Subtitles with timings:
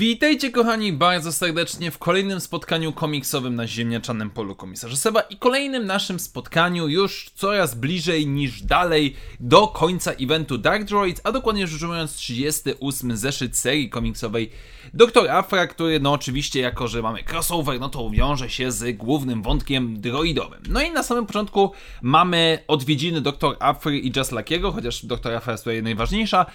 [0.00, 5.86] Witajcie kochani bardzo serdecznie w kolejnym spotkaniu komiksowym na ziemniaczanym polu komisarza Seba i kolejnym
[5.86, 11.82] naszym spotkaniu już coraz bliżej niż dalej do końca eventu Dark Droids, a dokładnie rzecz
[11.82, 14.50] ujmując 38 zeszyt serii komiksowej
[14.94, 15.30] Dr.
[15.30, 20.00] Afra, który no oczywiście jako, że mamy crossover, no to wiąże się z głównym wątkiem
[20.00, 20.62] droidowym.
[20.68, 21.72] No i na samym początku
[22.02, 23.56] mamy odwiedziny Dr.
[23.60, 25.34] Afry i Just Luckiego, chociaż Dr.
[25.34, 26.46] Afra jest tutaj najważniejsza,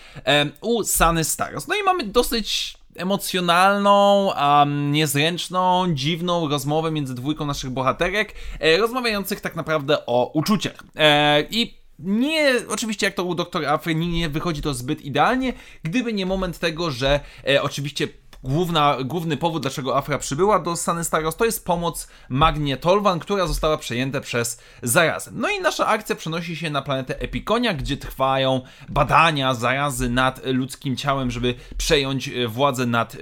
[0.62, 1.68] u Sany Staros.
[1.68, 9.42] No i mamy dosyć emocjonalną, um, niezręczną, dziwną rozmowę między dwójką naszych bohaterek, e, rozmawiających
[9.42, 10.84] tak naprawdę o uczuciach.
[10.96, 16.14] E, I nie, oczywiście jak to u doktora Afry, nie, wychodzi to zbyt idealnie, gdyby
[16.14, 18.08] nie moment tego, że e, oczywiście
[18.44, 23.48] główna, główny powód, dlaczego Afra przybyła do Stany Staros, to jest pomoc Magnie Tolwan, która
[23.48, 25.32] została przejęta przez zarazę.
[25.34, 30.98] No i nasza akcja przenosi się na planetę Epikonia, gdzie trwają badania zarazy nad ludzkim
[30.98, 33.18] ciałem, żeby przejąć e, władzę nad,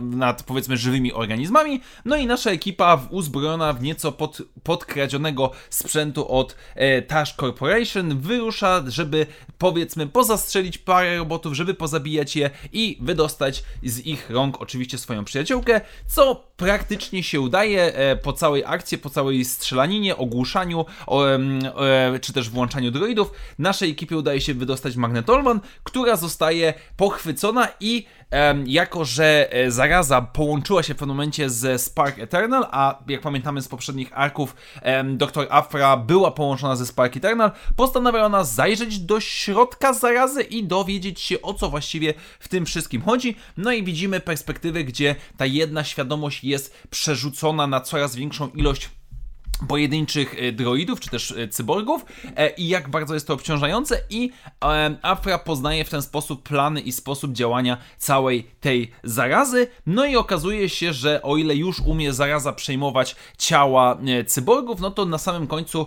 [0.00, 1.80] nad powiedzmy żywymi organizmami.
[2.04, 8.82] No i nasza ekipa uzbrojona w nieco pod, podkradzionego sprzętu od e, Tash Corporation wyrusza,
[8.86, 9.26] żeby
[9.58, 15.80] powiedzmy pozastrzelić parę robotów, żeby pozabijać je i wydostać z ich rąk oczywiście swoją przyjaciółkę,
[16.06, 22.50] co praktycznie się udaje e, po całej akcji, po całej strzelaninie, ogłuszaniu e, czy też
[22.50, 23.32] włączaniu droidów.
[23.58, 28.06] Naszej ekipie udaje się wydostać Magnetolwan, która zostaje pochwycona i
[28.66, 33.62] jako, że e, zaraza połączyła się w pewnym momencie ze Spark Eternal, a jak pamiętamy
[33.62, 34.56] z poprzednich arków,
[35.04, 35.46] Dr.
[35.50, 41.42] Afra była połączona ze Spark Eternal, postanawia ona zajrzeć do środka zarazy i dowiedzieć się
[41.42, 43.36] o co właściwie w tym wszystkim chodzi.
[43.56, 48.90] No i widzimy perspektywy, gdzie ta jedna świadomość jest przerzucona na coraz większą ilość
[49.68, 52.04] pojedynczych e, droidów, czy też e, cyborgów
[52.36, 54.30] e, i jak bardzo jest to obciążające i
[55.02, 60.68] Afra poznaje w ten sposób plany i sposób działania całej tej zarazy, no i okazuje
[60.68, 65.86] się, że o ile już umie zaraza przejmować ciała cyborgów, no to na samym końcu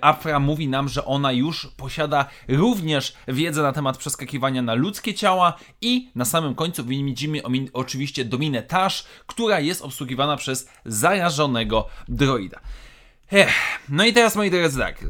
[0.00, 5.54] Afra mówi nam, że ona już posiada również wiedzę na temat przeskakiwania na ludzkie ciała
[5.80, 12.39] i na samym końcu widzimy oczywiście Dominę Tash, która jest obsługiwana przez zarażonego droida.
[13.32, 13.52] Ech,
[13.88, 15.04] no i teraz moi drodzy tak,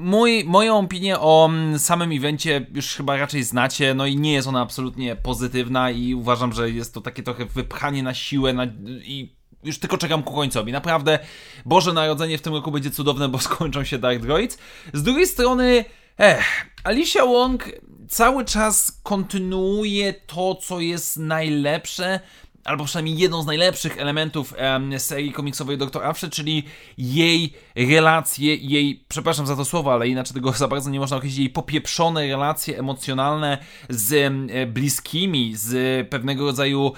[0.00, 4.48] mój, moją opinię o mm, samym evencie już chyba raczej znacie, no i nie jest
[4.48, 8.64] ona absolutnie pozytywna i uważam, że jest to takie trochę wypchanie na siłę na,
[9.04, 10.72] i już tylko czekam ku końcowi.
[10.72, 11.18] Naprawdę,
[11.64, 14.58] Boże Narodzenie w tym roku będzie cudowne, bo skończą się Dark Droids.
[14.92, 15.84] Z drugiej strony,
[16.18, 17.70] ech, Alicia Wong
[18.08, 22.20] cały czas kontynuuje to, co jest najlepsze,
[22.64, 26.04] albo przynajmniej jedną z najlepszych elementów em, serii komiksowej Dr.
[26.04, 26.64] Afry, czyli
[26.98, 31.38] jej relacje, jej, przepraszam za to słowo, ale inaczej tego za bardzo nie można określić,
[31.38, 33.58] jej popieprzone relacje emocjonalne
[33.88, 34.32] z
[34.72, 36.92] bliskimi, z pewnego rodzaju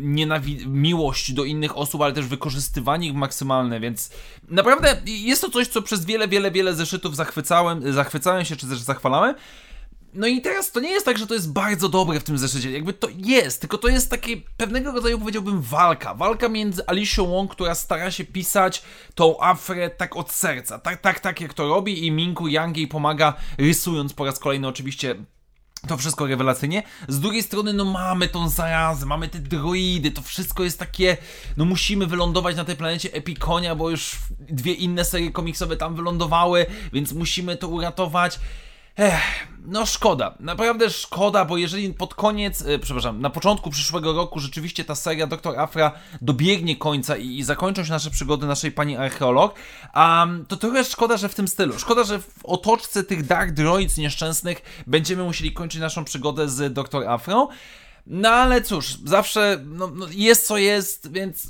[0.00, 4.10] nienawi- miłość do innych osób, ale też wykorzystywanie ich maksymalne, więc
[4.48, 8.78] naprawdę jest to coś, co przez wiele, wiele, wiele zeszytów zachwycałem, zachwycałem się, czy też
[8.78, 9.34] zachwalałem,
[10.14, 12.70] no i teraz to nie jest tak, że to jest bardzo dobre w tym zeszycie.
[12.70, 16.14] Jakby to jest, tylko to jest takie pewnego rodzaju, powiedziałbym, walka.
[16.14, 18.82] Walka między Alicją Wong, która stara się pisać
[19.14, 20.78] tą Afrę tak od serca.
[20.78, 24.68] Tak, tak, tak jak to robi i Minku Yang jej pomaga, rysując po raz kolejny
[24.68, 25.16] oczywiście
[25.88, 26.82] to wszystko rewelacyjnie.
[27.08, 31.16] Z drugiej strony, no mamy tą zarazę, mamy te droidy, to wszystko jest takie,
[31.56, 36.66] no musimy wylądować na tej planecie Epikonia, bo już dwie inne serie komiksowe tam wylądowały,
[36.92, 38.38] więc musimy to uratować.
[38.96, 44.40] Ech, no szkoda, naprawdę szkoda, bo jeżeli pod koniec, e, przepraszam, na początku przyszłego roku
[44.40, 45.58] rzeczywiście ta seria Dr.
[45.58, 49.54] Afra dobiegnie końca i, i zakończą się nasze przygody naszej pani archeolog,
[49.94, 51.78] um, to trochę szkoda, że w tym stylu.
[51.78, 57.08] Szkoda, że w otoczce tych Dark Droids nieszczęsnych będziemy musieli kończyć naszą przygodę z Dr.
[57.08, 57.48] Afrą.
[58.06, 61.48] No ale cóż, zawsze no, no jest co jest, więc...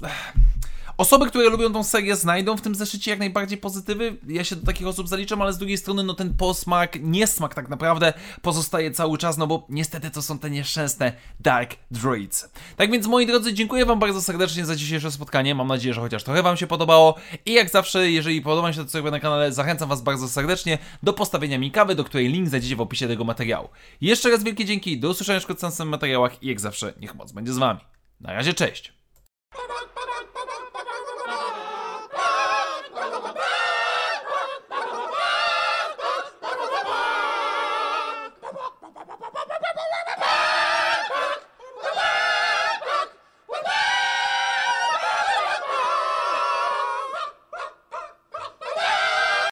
[0.99, 4.17] Osoby, które lubią tą serię, znajdą w tym zeszycie jak najbardziej pozytywy.
[4.29, 7.69] Ja się do takich osób zaliczam, ale z drugiej strony, no ten posmak, niesmak tak
[7.69, 12.49] naprawdę pozostaje cały czas, no bo niestety to są te nieszczęsne Dark Droids.
[12.77, 15.55] Tak więc, moi drodzy, dziękuję Wam bardzo serdecznie za dzisiejsze spotkanie.
[15.55, 17.15] Mam nadzieję, że chociaż trochę Wam się podobało.
[17.47, 20.29] I jak zawsze, jeżeli podoba mi się to, co robię na kanale, zachęcam Was bardzo
[20.29, 23.69] serdecznie do postawienia mi kawy, do której link znajdziecie w opisie tego materiału.
[24.01, 27.53] Jeszcze raz wielkie dzięki, do usłyszenia w następnych materiałach i jak zawsze, niech moc będzie
[27.53, 27.81] z Wami.
[28.21, 29.04] Na razie, cześć!